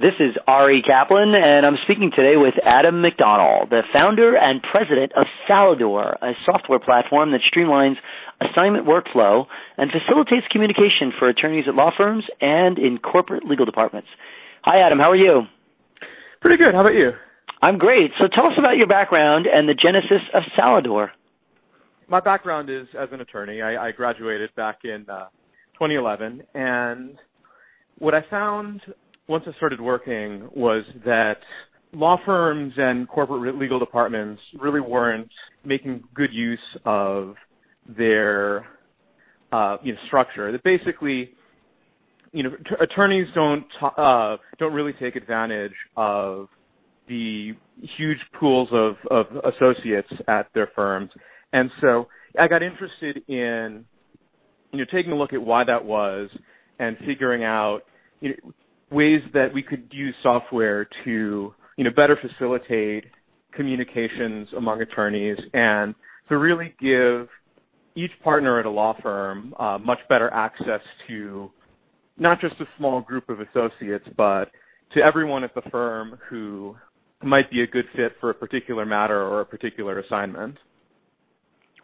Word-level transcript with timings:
This 0.00 0.14
is 0.20 0.36
Ari 0.46 0.80
Kaplan, 0.82 1.34
and 1.34 1.66
I'm 1.66 1.76
speaking 1.82 2.12
today 2.14 2.36
with 2.36 2.54
Adam 2.64 3.02
McDonell, 3.02 3.68
the 3.68 3.82
founder 3.92 4.36
and 4.36 4.62
president 4.62 5.10
of 5.16 5.26
Salladore, 5.50 6.14
a 6.22 6.34
software 6.46 6.78
platform 6.78 7.32
that 7.32 7.40
streamlines 7.40 7.96
assignment 8.40 8.86
workflow 8.86 9.46
and 9.76 9.90
facilitates 9.90 10.46
communication 10.52 11.12
for 11.18 11.28
attorneys 11.28 11.64
at 11.66 11.74
law 11.74 11.90
firms 11.96 12.22
and 12.40 12.78
in 12.78 12.98
corporate 12.98 13.44
legal 13.44 13.66
departments. 13.66 14.06
Hi, 14.62 14.78
Adam. 14.82 15.00
How 15.00 15.10
are 15.10 15.16
you? 15.16 15.42
Pretty 16.40 16.58
good. 16.58 16.74
How 16.74 16.82
about 16.82 16.94
you? 16.94 17.10
I'm 17.60 17.76
great. 17.76 18.12
So 18.20 18.28
tell 18.32 18.46
us 18.46 18.54
about 18.56 18.76
your 18.76 18.86
background 18.86 19.46
and 19.52 19.68
the 19.68 19.74
genesis 19.74 20.22
of 20.32 20.44
Salladore. 20.56 21.08
My 22.06 22.20
background 22.20 22.70
is 22.70 22.86
as 22.96 23.08
an 23.10 23.20
attorney. 23.20 23.62
I, 23.62 23.88
I 23.88 23.90
graduated 23.90 24.54
back 24.54 24.84
in 24.84 25.06
uh, 25.10 25.26
2011, 25.74 26.44
and 26.54 27.18
what 27.98 28.14
I 28.14 28.22
found 28.30 28.82
once 29.28 29.44
I 29.46 29.52
started 29.56 29.80
working 29.80 30.48
was 30.54 30.84
that 31.04 31.38
law 31.92 32.18
firms 32.24 32.72
and 32.76 33.08
corporate 33.08 33.56
legal 33.56 33.78
departments 33.78 34.40
really 34.58 34.80
weren't 34.80 35.30
making 35.64 36.02
good 36.14 36.32
use 36.32 36.58
of 36.84 37.34
their 37.96 38.66
uh, 39.52 39.76
you 39.82 39.92
know 39.92 39.98
structure. 40.06 40.50
That 40.50 40.62
basically, 40.64 41.30
you 42.32 42.42
know, 42.42 42.50
t- 42.50 42.76
attorneys 42.80 43.28
don't 43.34 43.66
uh, 43.82 44.36
don't 44.58 44.72
really 44.72 44.94
take 44.94 45.16
advantage 45.16 45.74
of 45.96 46.48
the 47.08 47.52
huge 47.96 48.18
pools 48.38 48.68
of, 48.72 48.96
of 49.10 49.26
associates 49.44 50.12
at 50.26 50.48
their 50.54 50.70
firms, 50.74 51.10
and 51.52 51.70
so 51.80 52.08
I 52.38 52.48
got 52.48 52.62
interested 52.62 53.22
in 53.28 53.84
you 54.72 54.78
know 54.78 54.84
taking 54.92 55.12
a 55.12 55.16
look 55.16 55.32
at 55.32 55.42
why 55.42 55.64
that 55.64 55.84
was 55.84 56.28
and 56.78 56.96
figuring 57.06 57.44
out 57.44 57.80
you 58.20 58.30
know 58.30 58.52
ways 58.90 59.20
that 59.34 59.52
we 59.52 59.62
could 59.62 59.88
use 59.90 60.14
software 60.22 60.88
to 61.04 61.54
you 61.76 61.84
know 61.84 61.90
better 61.90 62.16
facilitate 62.20 63.04
communications 63.52 64.48
among 64.56 64.80
attorneys 64.82 65.38
and 65.52 65.94
to 66.28 66.36
really 66.36 66.74
give 66.80 67.28
each 67.94 68.12
partner 68.22 68.60
at 68.60 68.66
a 68.66 68.70
law 68.70 68.96
firm 69.02 69.54
uh, 69.58 69.78
much 69.78 69.98
better 70.08 70.32
access 70.32 70.80
to 71.06 71.50
not 72.16 72.40
just 72.40 72.54
a 72.60 72.66
small 72.76 73.00
group 73.00 73.28
of 73.28 73.40
associates, 73.40 74.06
but 74.16 74.50
to 74.94 75.00
everyone 75.00 75.44
at 75.44 75.54
the 75.54 75.62
firm 75.70 76.18
who 76.28 76.76
might 77.22 77.50
be 77.50 77.62
a 77.62 77.66
good 77.66 77.84
fit 77.96 78.12
for 78.20 78.30
a 78.30 78.34
particular 78.34 78.86
matter 78.86 79.20
or 79.20 79.40
a 79.40 79.46
particular 79.46 79.98
assignment. 80.00 80.56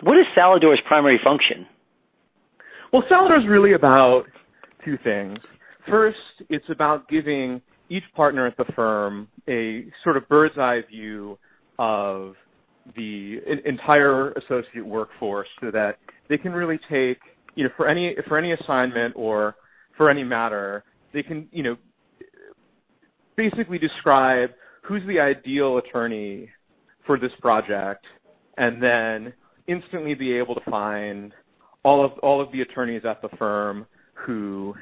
What 0.00 0.18
is 0.18 0.26
Salladore's 0.36 0.80
primary 0.86 1.20
function? 1.22 1.66
Well, 2.92 3.02
Salladore 3.10 3.40
is 3.40 3.48
really 3.48 3.72
about 3.72 4.24
two 4.84 4.98
things. 5.02 5.38
First, 5.88 6.18
it's 6.48 6.68
about 6.70 7.08
giving 7.08 7.60
each 7.90 8.04
partner 8.14 8.46
at 8.46 8.56
the 8.56 8.64
firm 8.74 9.28
a 9.48 9.86
sort 10.02 10.16
of 10.16 10.28
bird's 10.28 10.56
eye 10.58 10.82
view 10.88 11.38
of 11.78 12.34
the 12.96 13.40
entire 13.64 14.32
associate 14.32 14.84
workforce 14.84 15.48
so 15.60 15.70
that 15.70 15.98
they 16.28 16.38
can 16.38 16.52
really 16.52 16.78
take, 16.90 17.18
you 17.54 17.64
know, 17.64 17.70
for 17.76 17.88
any 17.88 18.14
for 18.28 18.38
any 18.38 18.52
assignment 18.52 19.14
or 19.16 19.56
for 19.96 20.10
any 20.10 20.24
matter, 20.24 20.84
they 21.12 21.22
can, 21.22 21.48
you 21.52 21.62
know, 21.62 21.76
basically 23.36 23.78
describe 23.78 24.50
who's 24.82 25.06
the 25.06 25.18
ideal 25.18 25.78
attorney 25.78 26.48
for 27.06 27.18
this 27.18 27.32
project 27.40 28.04
and 28.58 28.82
then 28.82 29.32
instantly 29.66 30.14
be 30.14 30.32
able 30.32 30.54
to 30.54 30.70
find 30.70 31.32
all 31.84 32.04
of 32.04 32.12
all 32.22 32.40
of 32.40 32.50
the 32.52 32.60
attorneys 32.60 33.04
at 33.04 33.20
the 33.22 33.28
firm 33.36 33.86
who 34.14 34.74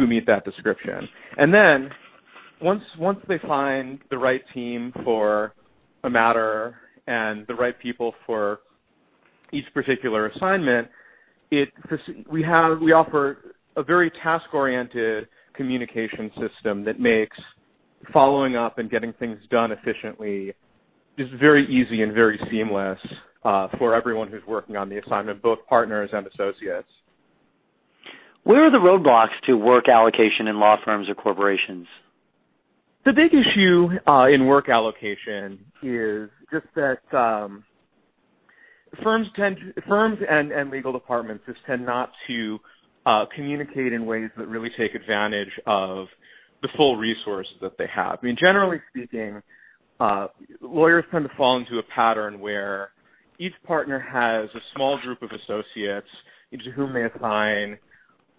who 0.00 0.06
meet 0.06 0.26
that 0.26 0.44
description. 0.46 1.06
And 1.36 1.52
then 1.52 1.90
once 2.62 2.82
once 2.98 3.18
they 3.28 3.38
find 3.46 3.98
the 4.10 4.16
right 4.16 4.40
team 4.54 4.92
for 5.04 5.52
a 6.04 6.10
matter 6.10 6.76
and 7.06 7.46
the 7.46 7.54
right 7.54 7.78
people 7.78 8.14
for 8.26 8.60
each 9.52 9.66
particular 9.74 10.28
assignment, 10.28 10.88
it 11.50 11.68
we 12.30 12.42
have 12.42 12.80
we 12.80 12.92
offer 12.92 13.54
a 13.76 13.82
very 13.82 14.10
task 14.22 14.46
oriented 14.54 15.28
communication 15.54 16.30
system 16.40 16.82
that 16.84 16.98
makes 16.98 17.36
following 18.12 18.56
up 18.56 18.78
and 18.78 18.90
getting 18.90 19.12
things 19.14 19.38
done 19.50 19.70
efficiently 19.72 20.54
just 21.18 21.32
very 21.34 21.66
easy 21.66 22.02
and 22.02 22.14
very 22.14 22.40
seamless 22.50 22.98
uh, 23.44 23.68
for 23.76 23.94
everyone 23.94 24.28
who's 24.28 24.46
working 24.48 24.76
on 24.76 24.88
the 24.88 24.96
assignment, 24.98 25.42
both 25.42 25.58
partners 25.68 26.08
and 26.14 26.26
associates. 26.26 26.88
Where 28.44 28.66
are 28.66 28.70
the 28.70 28.78
roadblocks 28.78 29.38
to 29.46 29.54
work 29.54 29.88
allocation 29.88 30.48
in 30.48 30.58
law 30.58 30.76
firms 30.84 31.08
or 31.08 31.14
corporations? 31.14 31.86
The 33.04 33.12
big 33.12 33.32
issue 33.32 33.88
uh, 34.06 34.26
in 34.26 34.46
work 34.46 34.68
allocation 34.68 35.58
is 35.82 36.28
just 36.52 36.66
that 36.74 37.00
um, 37.16 37.64
firms 39.02 39.28
tend 39.36 39.58
firms 39.88 40.18
and, 40.28 40.52
and 40.52 40.70
legal 40.70 40.92
departments 40.92 41.44
just 41.46 41.60
tend 41.66 41.84
not 41.86 42.10
to 42.28 42.58
uh, 43.06 43.24
communicate 43.34 43.92
in 43.92 44.04
ways 44.04 44.30
that 44.36 44.46
really 44.48 44.70
take 44.76 44.94
advantage 44.94 45.50
of 45.66 46.06
the 46.62 46.68
full 46.76 46.96
resources 46.96 47.54
that 47.62 47.78
they 47.78 47.86
have. 47.94 48.18
I 48.22 48.26
mean, 48.26 48.36
generally 48.38 48.78
speaking, 48.90 49.42
uh, 49.98 50.28
lawyers 50.60 51.04
tend 51.10 51.26
to 51.28 51.34
fall 51.36 51.56
into 51.56 51.78
a 51.78 51.82
pattern 51.94 52.40
where 52.40 52.90
each 53.38 53.54
partner 53.66 53.98
has 53.98 54.50
a 54.54 54.60
small 54.74 54.98
group 55.00 55.22
of 55.22 55.30
associates 55.30 56.08
to 56.52 56.70
whom 56.72 56.92
they 56.92 57.04
assign 57.04 57.78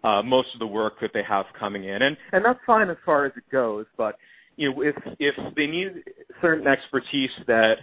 uh, 0.04 0.22
most 0.22 0.50
of 0.54 0.60
the 0.60 0.68
work 0.68 0.94
that 1.02 1.12
they 1.14 1.24
have 1.28 1.46
coming 1.60 1.86
in, 1.86 2.02
and 2.02 2.18
and 2.32 2.44
that's 2.44 2.60
fine 2.66 2.90
as 2.90 2.98
far 3.06 3.26
as 3.26 3.32
it 3.36 3.44
goes. 3.52 3.86
But 3.98 4.16
you 4.58 4.72
know, 4.72 4.82
if 4.82 4.96
if 5.20 5.36
they 5.56 5.68
need 5.68 6.04
certain 6.42 6.68
expertise 6.68 7.30
that 7.48 7.76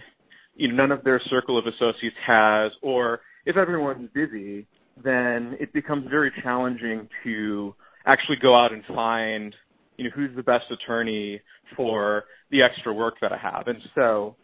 you 0.55 0.67
know 0.67 0.75
none 0.75 0.91
of 0.91 1.03
their 1.03 1.21
circle 1.29 1.57
of 1.57 1.65
associates 1.65 2.15
has, 2.25 2.71
or 2.81 3.21
if 3.45 3.57
everyone's 3.57 4.09
busy, 4.13 4.67
then 5.03 5.55
it 5.59 5.71
becomes 5.73 6.07
very 6.09 6.31
challenging 6.43 7.07
to 7.23 7.73
actually 8.05 8.37
go 8.41 8.55
out 8.55 8.73
and 8.73 8.83
find 8.93 9.55
you 9.97 10.05
know 10.05 10.09
who's 10.15 10.35
the 10.35 10.43
best 10.43 10.65
attorney 10.71 11.41
for 11.75 12.25
the 12.51 12.61
extra 12.61 12.93
work 12.93 13.15
that 13.21 13.31
I 13.31 13.37
have. 13.37 13.67
And 13.67 13.81
so, 13.95 14.35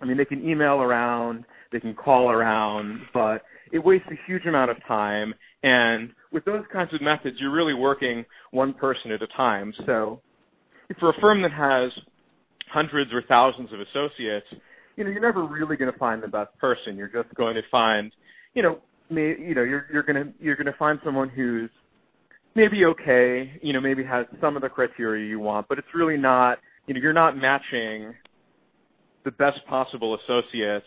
I 0.00 0.04
mean, 0.06 0.16
they 0.16 0.24
can 0.24 0.48
email 0.48 0.80
around, 0.80 1.44
they 1.70 1.80
can 1.80 1.94
call 1.94 2.30
around, 2.30 3.00
but 3.12 3.42
it 3.72 3.78
wastes 3.78 4.08
a 4.10 4.16
huge 4.26 4.46
amount 4.46 4.70
of 4.70 4.76
time 4.86 5.34
and 5.62 6.10
with 6.32 6.44
those 6.44 6.64
kinds 6.72 6.92
of 6.94 7.00
methods, 7.00 7.38
you're 7.40 7.50
really 7.50 7.74
working 7.74 8.24
one 8.50 8.72
person 8.74 9.10
at 9.10 9.22
a 9.22 9.26
time. 9.28 9.72
So 9.84 10.20
for 11.00 11.10
a 11.10 11.20
firm 11.20 11.42
that 11.42 11.52
has 11.52 11.90
hundreds 12.72 13.12
or 13.12 13.22
thousands 13.22 13.72
of 13.72 13.80
associates, 13.80 14.46
you 14.96 15.04
know, 15.04 15.10
you're 15.10 15.20
never 15.20 15.44
really 15.44 15.76
going 15.76 15.92
to 15.92 15.98
find 15.98 16.22
the 16.22 16.28
best 16.28 16.56
person. 16.58 16.96
You're 16.96 17.08
just 17.08 17.34
going 17.34 17.54
to 17.54 17.62
find, 17.70 18.12
you 18.54 18.62
know, 18.62 18.78
may, 19.10 19.36
you 19.38 19.54
know, 19.54 19.62
you're 19.62 19.86
you're 19.92 20.02
going 20.02 20.24
to 20.24 20.32
you're 20.38 20.56
going 20.56 20.66
to 20.66 20.78
find 20.78 20.98
someone 21.04 21.28
who's 21.28 21.70
maybe 22.54 22.84
okay, 22.84 23.58
you 23.62 23.72
know, 23.72 23.80
maybe 23.80 24.04
has 24.04 24.26
some 24.40 24.56
of 24.56 24.62
the 24.62 24.68
criteria 24.68 25.28
you 25.28 25.38
want, 25.40 25.68
but 25.68 25.78
it's 25.78 25.88
really 25.94 26.16
not, 26.16 26.58
you 26.86 26.94
know, 26.94 27.00
you're 27.00 27.12
not 27.12 27.36
matching 27.36 28.14
the 29.24 29.30
best 29.32 29.58
possible 29.68 30.16
associates 30.16 30.86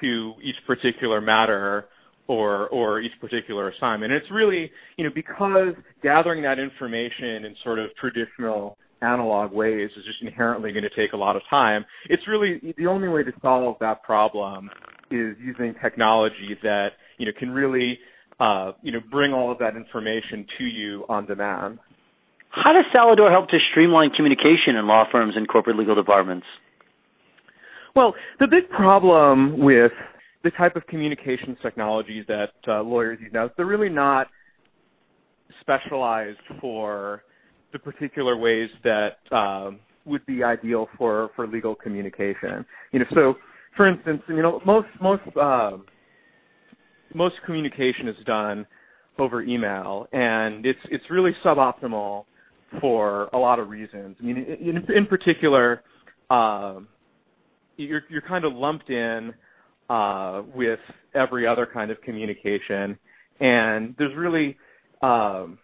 to 0.00 0.34
each 0.42 0.56
particular 0.66 1.20
matter 1.20 1.88
or 2.28 2.68
or 2.68 3.00
each 3.00 3.12
particular 3.20 3.70
assignment. 3.70 4.12
And 4.12 4.22
it's 4.22 4.30
really, 4.30 4.70
you 4.96 5.04
know, 5.04 5.10
because 5.14 5.74
gathering 6.02 6.42
that 6.42 6.58
information 6.58 7.44
in 7.44 7.54
sort 7.64 7.78
of 7.78 7.90
traditional 7.96 8.78
analog 9.02 9.52
ways 9.52 9.90
is 9.96 10.04
just 10.04 10.22
inherently 10.22 10.72
going 10.72 10.84
to 10.84 10.94
take 10.94 11.12
a 11.12 11.16
lot 11.16 11.36
of 11.36 11.42
time. 11.50 11.84
It's 12.08 12.26
really 12.28 12.74
the 12.76 12.86
only 12.86 13.08
way 13.08 13.22
to 13.22 13.32
solve 13.42 13.76
that 13.80 14.02
problem 14.02 14.70
is 15.10 15.36
using 15.40 15.74
technology 15.82 16.56
that, 16.62 16.90
you 17.16 17.26
know, 17.26 17.32
can 17.38 17.50
really 17.50 17.98
uh, 18.40 18.72
you 18.82 18.92
know, 18.92 19.00
bring 19.10 19.32
all 19.32 19.50
of 19.50 19.58
that 19.58 19.76
information 19.76 20.46
to 20.58 20.64
you 20.64 21.04
on 21.08 21.26
demand. 21.26 21.78
How 22.50 22.72
does 22.72 22.84
Salladore 22.94 23.30
help 23.30 23.48
to 23.50 23.58
streamline 23.70 24.10
communication 24.10 24.76
in 24.76 24.86
law 24.86 25.04
firms 25.10 25.34
and 25.36 25.48
corporate 25.48 25.76
legal 25.76 25.94
departments? 25.94 26.46
Well, 27.94 28.14
the 28.38 28.46
big 28.46 28.70
problem 28.70 29.58
with 29.58 29.92
the 30.44 30.50
type 30.52 30.76
of 30.76 30.86
communications 30.86 31.56
technologies 31.62 32.24
that 32.28 32.52
uh, 32.66 32.82
lawyers 32.82 33.18
use 33.20 33.30
now, 33.32 33.50
they're 33.56 33.66
really 33.66 33.88
not 33.88 34.28
specialized 35.60 36.38
for 36.60 37.22
the 37.72 37.78
particular 37.78 38.36
ways 38.36 38.70
that 38.84 39.16
um, 39.32 39.80
would 40.04 40.24
be 40.26 40.42
ideal 40.42 40.88
for, 40.96 41.30
for 41.36 41.46
legal 41.46 41.74
communication. 41.74 42.64
You 42.92 43.00
know, 43.00 43.06
so 43.14 43.34
for 43.76 43.86
instance, 43.86 44.22
you 44.28 44.42
know, 44.42 44.60
most 44.64 44.88
most 45.00 45.22
um, 45.36 45.84
most 47.14 47.36
communication 47.44 48.08
is 48.08 48.16
done 48.26 48.66
over 49.18 49.42
email, 49.42 50.06
and 50.12 50.64
it's 50.64 50.78
it's 50.90 51.04
really 51.10 51.32
suboptimal 51.44 52.24
for 52.80 53.28
a 53.32 53.38
lot 53.38 53.58
of 53.58 53.68
reasons. 53.68 54.16
I 54.20 54.24
mean, 54.24 54.36
in, 54.38 54.84
in 54.92 55.06
particular, 55.06 55.82
uh, 56.30 56.80
you're 57.76 58.02
you're 58.08 58.22
kind 58.22 58.44
of 58.44 58.52
lumped 58.52 58.90
in 58.90 59.32
uh, 59.88 60.42
with 60.54 60.80
every 61.14 61.46
other 61.46 61.66
kind 61.66 61.90
of 61.90 62.00
communication, 62.02 62.98
and 63.40 63.94
there's 63.98 64.16
really 64.16 64.56
um, 65.02 65.58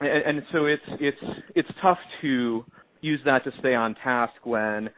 and, 0.00 0.38
and 0.38 0.42
so 0.52 0.66
it's 0.66 0.82
it's 1.00 1.40
it's 1.54 1.68
tough 1.80 1.98
to 2.22 2.64
use 3.00 3.20
that 3.24 3.44
to 3.44 3.52
stay 3.60 3.74
on 3.74 3.94
task 3.96 4.34
when 4.44 4.90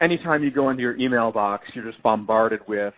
anytime 0.00 0.42
you 0.42 0.50
go 0.50 0.70
into 0.70 0.82
your 0.82 0.96
email 0.96 1.32
box, 1.32 1.66
you're 1.74 1.84
just 1.84 2.02
bombarded 2.02 2.60
with, 2.68 2.94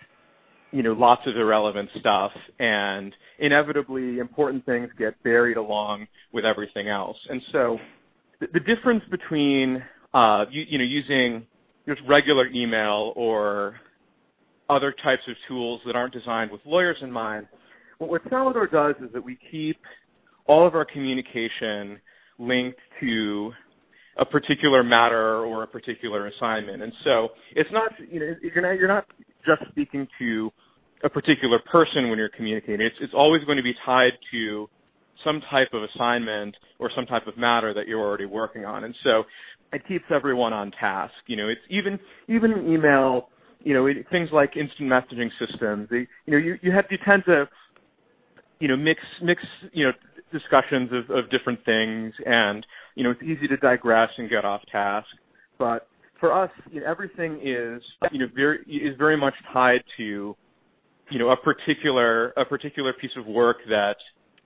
you 0.73 0.83
know, 0.83 0.93
lots 0.93 1.23
of 1.27 1.37
irrelevant 1.37 1.89
stuff 1.99 2.31
and 2.59 3.15
inevitably 3.39 4.19
important 4.19 4.65
things 4.67 4.89
get 4.99 5.21
buried 5.23 5.57
along 5.57 6.07
with 6.33 6.45
everything 6.45 6.89
else. 6.89 7.17
And 7.29 7.41
so 7.53 7.79
the, 8.41 8.49
the 8.53 8.61
difference 8.61 9.03
between, 9.11 9.83
uh, 10.15 10.45
you, 10.51 10.65
you 10.69 10.79
know, 10.79 10.85
using 10.85 11.47
just 11.89 12.01
regular 12.09 12.47
email 12.49 13.13
or 13.17 13.77
other 14.71 14.95
types 15.03 15.23
of 15.29 15.35
tools 15.49 15.81
that 15.87 15.97
aren't 15.97 16.15
designed 16.15 16.51
with 16.51 16.61
lawyers 16.65 16.97
in 17.03 17.11
mind, 17.11 17.47
what 17.99 18.25
Salladore 18.31 18.71
does 18.71 18.95
is 19.05 19.13
that 19.13 19.23
we 19.23 19.39
keep 19.51 19.77
all 20.47 20.67
of 20.67 20.75
our 20.75 20.85
communication 20.85 22.01
linked 22.39 22.79
to 23.01 23.53
a 24.19 24.25
particular 24.25 24.83
matter 24.83 25.45
or 25.45 25.63
a 25.63 25.67
particular 25.67 26.27
assignment. 26.27 26.83
And 26.83 26.93
so 27.05 27.29
it's 27.55 27.71
not, 27.73 27.93
you 28.11 28.21
know, 28.21 28.35
you're 28.43 28.63
not, 28.63 28.79
you're 28.79 28.89
not 28.89 29.07
just 29.47 29.63
speaking 29.71 30.07
to 30.19 30.51
a 31.05 31.09
particular 31.09 31.59
person 31.71 32.09
when 32.09 32.19
you're 32.19 32.31
communicating. 32.31 32.85
It's, 32.85 32.97
it's 33.01 33.15
always 33.15 33.45
going 33.45 33.57
to 33.57 33.63
be 33.63 33.75
tied 33.85 34.13
to 34.33 34.69
some 35.25 35.41
type 35.51 35.69
of 35.73 35.83
assignment 35.95 36.57
or 36.79 36.91
some 36.95 37.07
type 37.07 37.27
of 37.27 37.37
matter 37.37 37.75
that 37.75 37.87
you're 37.87 38.01
already 38.01 38.27
working 38.27 38.65
on. 38.65 38.85
And 38.85 38.95
so 39.05 39.25
it 39.73 39.87
keeps 39.87 40.05
everyone 40.11 40.53
on 40.53 40.71
task. 40.73 41.15
You 41.27 41.37
know, 41.37 41.49
it's 41.49 41.61
even, 41.71 41.99
even 42.29 42.53
an 42.53 42.73
email, 42.73 43.29
you 43.63 43.75
know, 43.75 43.89
things 44.11 44.31
like 44.33 44.57
instant 44.57 44.89
messaging 44.89 45.31
systems, 45.39 45.89
you 45.91 46.07
know, 46.27 46.39
you, 46.39 46.59
you 46.63 46.73
have, 46.73 46.87
you 46.91 46.99
tend 47.05 47.25
to, 47.27 47.49
you 48.59 48.69
know, 48.69 48.77
mix, 48.77 49.01
mix, 49.23 49.43
you 49.73 49.87
know, 49.87 49.93
discussions 50.33 50.91
of, 50.93 51.11
of 51.11 51.31
different 51.31 51.65
things 51.65 52.15
and 52.25 52.65
you 52.95 53.05
know, 53.05 53.11
it's 53.11 53.23
easy 53.23 53.49
to 53.49 53.57
digress 53.57 54.11
and 54.19 54.29
get 54.29 54.45
off 54.45 54.63
task. 54.71 55.07
But 55.59 55.89
for 56.19 56.33
us, 56.33 56.51
you 56.71 56.81
know, 56.81 56.87
everything 56.87 57.41
is, 57.43 57.83
you 58.13 58.19
know, 58.19 58.27
very 58.35 58.59
is 58.67 58.97
very 58.99 59.17
much 59.17 59.35
tied 59.53 59.83
to, 59.97 60.37
you 61.11 61.19
know, 61.19 61.31
a 61.31 61.37
particular 61.37 62.31
a 62.37 62.45
particular 62.45 62.93
piece 62.93 63.13
of 63.17 63.27
work 63.27 63.59
that 63.69 63.97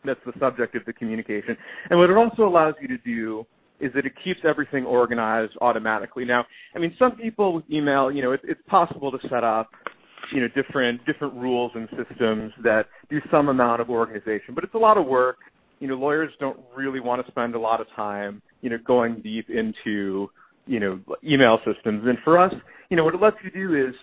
that's 0.05 0.21
the 0.27 0.33
subject 0.39 0.77
of 0.77 0.85
the 0.85 0.93
communication. 0.93 1.57
And 1.91 1.99
what 1.99 2.11
it 2.11 2.17
also 2.17 2.47
allows 2.47 2.75
you 2.81 2.89
to 2.89 2.99
do 2.99 3.47
is 3.81 3.93
that 3.95 4.07
it 4.07 4.13
keeps 4.23 4.41
everything 4.49 4.85
organized 4.85 5.53
automatically. 5.61 6.25
Now, 6.25 6.45
I 6.75 6.79
mean, 6.79 6.95
some 6.99 7.17
people 7.17 7.55
with 7.55 7.65
email, 7.71 8.11
you 8.11 8.23
know, 8.23 8.33
it, 8.33 8.41
it's 8.45 8.61
possible 8.69 9.11
to 9.11 9.19
set 9.29 9.45
up, 9.45 9.71
you 10.33 10.41
know, 10.41 10.49
different 10.55 11.05
different 11.07 11.35
rules 11.35 11.73
and 11.75 11.89
systems 11.91 12.53
that 12.63 12.87
do 13.11 13.21
some 13.31 13.49
amount 13.49 13.81
of 13.81 13.91
organization, 13.91 14.55
but 14.55 14.65
it's 14.65 14.75
a 14.75 14.79
lot 14.79 14.97
of 14.97 15.07
work 15.07 15.39
you 15.81 15.89
know, 15.89 15.97
lawyers 15.97 16.33
don't 16.41 16.59
really 16.75 17.01
want 17.01 17.25
to 17.25 17.31
spend 17.31 17.55
a 17.55 17.59
lot 17.59 17.81
of 17.81 17.87
time, 17.95 18.41
you 18.63 18.71
know, 18.71 18.79
going 18.87 19.21
deep 19.21 19.51
into, 19.51 20.31
you 20.67 20.81
know, 20.81 20.99
email 21.23 21.59
systems. 21.59 22.05
And 22.07 22.17
for 22.25 22.39
us, 22.39 22.55
you 22.89 22.97
know, 22.97 23.05
what 23.05 23.15
it 23.15 23.21
lets 23.21 23.37
you 23.45 23.51
do 23.51 23.75
is, 23.75 23.95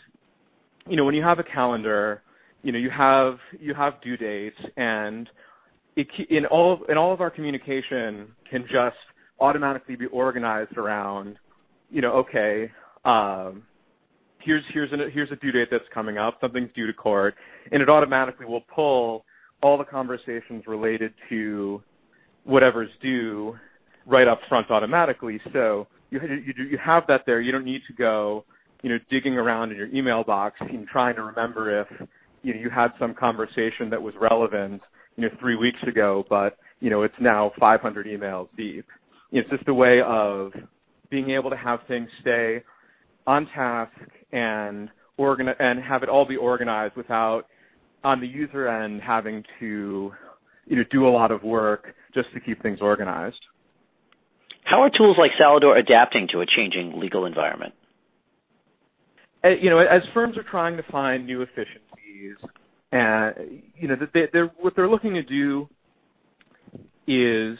you 0.87 0.95
know, 0.95 1.05
when 1.05 1.15
you 1.15 1.23
have 1.23 1.39
a 1.39 1.43
calendar, 1.43 2.21
you 2.63 2.71
know, 2.71 2.77
you 2.77 2.89
have 2.89 3.37
you 3.59 3.73
have 3.73 4.01
due 4.03 4.17
dates, 4.17 4.57
and 4.77 5.27
it, 5.95 6.07
in 6.29 6.45
all 6.45 6.81
in 6.89 6.97
all 6.97 7.13
of 7.13 7.21
our 7.21 7.31
communication 7.31 8.27
can 8.49 8.61
just 8.63 8.95
automatically 9.41 9.95
be 9.95 10.05
organized 10.07 10.77
around, 10.77 11.37
you 11.89 12.01
know, 12.01 12.13
okay, 12.13 12.71
um, 13.03 13.63
here's 14.39 14.63
here's 14.73 14.91
a 14.93 15.09
here's 15.11 15.31
a 15.31 15.35
due 15.37 15.51
date 15.51 15.67
that's 15.71 15.83
coming 15.93 16.17
up, 16.17 16.37
something's 16.39 16.69
due 16.75 16.87
to 16.87 16.93
court, 16.93 17.35
and 17.71 17.81
it 17.81 17.89
automatically 17.89 18.45
will 18.45 18.63
pull 18.73 19.25
all 19.61 19.77
the 19.77 19.83
conversations 19.83 20.63
related 20.67 21.13
to 21.29 21.81
whatever's 22.43 22.89
due 23.01 23.55
right 24.05 24.27
up 24.27 24.39
front 24.49 24.69
automatically. 24.71 25.39
So 25.53 25.87
you 26.09 26.19
you 26.21 26.63
you 26.71 26.77
have 26.83 27.03
that 27.07 27.21
there. 27.25 27.41
You 27.41 27.51
don't 27.51 27.65
need 27.65 27.81
to 27.87 27.93
go, 27.93 28.45
you 28.83 28.89
know, 28.89 28.97
digging 29.09 29.37
around 29.37 29.71
in 29.71 29.77
your 29.77 29.87
email 29.87 30.23
box 30.23 30.57
and 30.59 30.87
trying 30.87 31.15
to 31.15 31.23
remember 31.23 31.81
if 31.81 31.87
you 32.43 32.53
know 32.53 32.59
you 32.59 32.69
had 32.69 32.91
some 32.99 33.13
conversation 33.13 33.89
that 33.89 34.01
was 34.01 34.13
relevant, 34.19 34.81
you 35.15 35.23
know, 35.23 35.29
three 35.39 35.55
weeks 35.55 35.79
ago, 35.87 36.25
but 36.29 36.57
you 36.79 36.89
know 36.89 37.03
it's 37.03 37.15
now 37.19 37.51
500 37.59 38.07
emails 38.07 38.47
deep. 38.57 38.85
It's 39.31 39.49
just 39.49 39.67
a 39.67 39.73
way 39.73 40.01
of 40.05 40.51
being 41.09 41.31
able 41.31 41.49
to 41.49 41.57
have 41.57 41.79
things 41.87 42.09
stay 42.21 42.63
on 43.27 43.47
task 43.47 43.91
and 44.31 44.89
organ 45.17 45.47
and 45.59 45.81
have 45.81 46.03
it 46.03 46.09
all 46.09 46.25
be 46.25 46.37
organized 46.37 46.95
without 46.95 47.43
on 48.03 48.19
the 48.19 48.27
user 48.27 48.67
end 48.67 49.01
having 49.01 49.43
to 49.59 50.11
you 50.65 50.75
know 50.75 50.83
do 50.91 51.07
a 51.07 51.09
lot 51.09 51.31
of 51.31 51.43
work 51.43 51.93
just 52.13 52.27
to 52.33 52.39
keep 52.39 52.61
things 52.61 52.79
organized. 52.81 53.39
How 54.63 54.81
are 54.83 54.89
tools 54.89 55.17
like 55.17 55.31
Salladore 55.39 55.77
adapting 55.79 56.27
to 56.31 56.41
a 56.41 56.45
changing 56.45 56.99
legal 56.99 57.25
environment? 57.25 57.73
Uh, 59.43 59.49
you 59.49 59.69
know, 59.69 59.79
as 59.79 60.01
firms 60.13 60.37
are 60.37 60.43
trying 60.43 60.77
to 60.77 60.83
find 60.91 61.25
new 61.25 61.41
efficiencies, 61.41 62.37
and 62.91 63.35
uh, 63.35 63.41
you 63.75 63.87
know, 63.87 63.95
they, 64.13 64.27
they're, 64.31 64.51
what 64.59 64.75
they're 64.75 64.89
looking 64.89 65.13
to 65.15 65.23
do 65.23 65.67
is, 67.07 67.57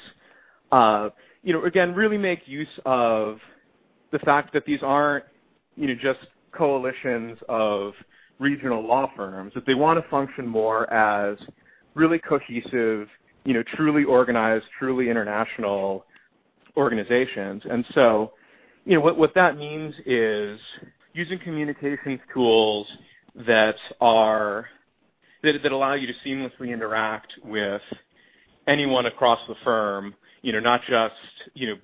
uh, 0.72 1.10
you 1.44 1.54
know, 1.54 1.66
again, 1.66 1.94
really 1.94 2.18
make 2.18 2.40
use 2.46 2.68
of 2.86 3.38
the 4.12 4.20
fact 4.20 4.54
that 4.54 4.66
these 4.66 4.80
aren't, 4.84 5.26
you 5.76 5.88
know, 5.88 5.96
just 5.96 6.20
coalitions 6.52 7.38
of 7.50 7.94
regional 8.40 8.86
law 8.86 9.10
firms 9.16 9.54
that 9.56 9.66
they 9.66 9.74
want 9.74 10.02
to 10.02 10.10
function 10.10 10.48
more 10.48 10.92
as 10.94 11.38
really 11.94 12.20
cohesive, 12.20 13.08
you 13.46 13.54
know, 13.54 13.64
truly 13.76 14.04
organized, 14.04 14.66
truly 14.78 15.10
international 15.10 16.06
organizations. 16.78 17.62
And 17.70 17.86
so, 17.94 18.32
you 18.86 18.96
know, 18.96 19.02
what, 19.02 19.18
what 19.18 19.34
that 19.36 19.58
means 19.58 19.94
is 20.06 20.60
using 21.14 21.40
communications 21.40 22.20
tools 22.34 22.88
that 23.48 23.76
are 24.00 24.68
that, 25.44 25.54
that 25.64 25.72
allow 25.72 25.94
you 25.94 26.08
to 26.08 26.14
seamlessly 26.26 26.72
interact 26.74 27.34
with 27.44 27.82
anyone 28.68 29.06
across 29.08 29.40
the 29.48 29.56
firm, 29.64 30.14
you 30.42 30.52
know, 30.52 30.60
not 30.60 30.82
just, 30.82 31.16
you 31.54 31.68
know, 31.68 31.76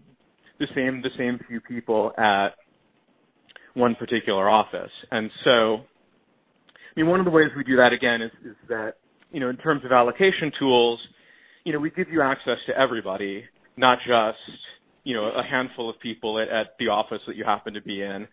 the 0.59 0.67
same 0.75 1.01
the 1.01 1.09
same 1.17 1.39
few 1.47 1.61
people 1.61 2.11
at 2.17 2.49
one 3.73 3.95
particular 3.95 4.49
office. 4.49 4.91
And 5.11 5.29
so 5.43 5.81
I 6.97 7.01
mean, 7.01 7.09
one 7.11 7.19
of 7.19 7.25
the 7.25 7.31
ways 7.31 7.49
we 7.55 7.63
do 7.63 7.75
that 7.75 7.93
again 7.93 8.23
is, 8.23 8.31
is 8.43 8.55
that, 8.69 8.95
you 9.31 9.39
know, 9.39 9.49
in 9.49 9.57
terms 9.57 9.85
of 9.85 9.91
allocation 9.91 10.51
tools, 10.57 10.99
you 11.63 11.71
know, 11.71 11.79
we 11.79 11.91
give 11.91 12.09
you 12.09 12.23
access 12.23 12.57
to 12.65 12.75
everybody, 12.75 13.43
not 13.75 13.99
just, 13.99 14.39
you 15.03 15.13
know, 15.13 15.25
a 15.25 15.43
handful 15.43 15.91
of 15.91 15.99
people 15.99 16.39
at, 16.39 16.49
at 16.49 16.67
the 16.79 16.87
office 16.87 17.21
that 17.27 17.35
you 17.35 17.43
happen 17.43 17.71
to 17.75 17.81
be 17.81 18.01
in. 18.01 18.27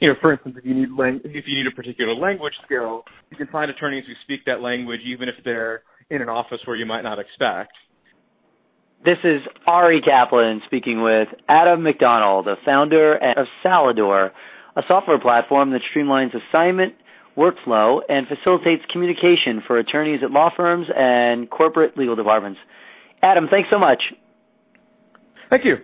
You 0.00 0.08
know, 0.08 0.14
for 0.22 0.32
instance, 0.32 0.56
if 0.58 0.64
you 0.64 0.74
need 0.74 0.90
lang- 0.90 1.20
if 1.22 1.46
you 1.46 1.54
need 1.54 1.66
a 1.66 1.74
particular 1.76 2.14
language 2.14 2.54
skill, 2.64 3.04
you 3.30 3.36
can 3.36 3.46
find 3.48 3.70
attorneys 3.70 4.04
who 4.06 4.14
speak 4.22 4.40
that 4.46 4.62
language, 4.62 5.00
even 5.04 5.28
if 5.28 5.34
they're 5.44 5.82
in 6.08 6.22
an 6.22 6.30
office 6.30 6.60
where 6.64 6.76
you 6.76 6.86
might 6.86 7.02
not 7.02 7.18
expect. 7.18 7.72
This 9.04 9.18
is 9.24 9.42
Ari 9.66 10.00
Kaplan 10.00 10.62
speaking 10.64 11.02
with 11.02 11.26
Adam 11.48 11.80
McDonell, 11.82 12.44
the 12.44 12.54
founder 12.64 13.16
of 13.16 13.48
Salladore, 13.64 14.30
a 14.76 14.82
software 14.86 15.18
platform 15.18 15.72
that 15.72 15.80
streamlines 15.92 16.30
assignment 16.34 16.94
workflow 17.36 18.00
and 18.08 18.28
facilitates 18.28 18.84
communication 18.92 19.60
for 19.66 19.78
attorneys 19.78 20.20
at 20.22 20.30
law 20.30 20.50
firms 20.56 20.86
and 20.96 21.50
corporate 21.50 21.98
legal 21.98 22.14
departments. 22.14 22.60
Adam, 23.22 23.48
thanks 23.50 23.68
so 23.72 23.78
much. 23.78 24.00
Thank 25.50 25.64
you. 25.64 25.78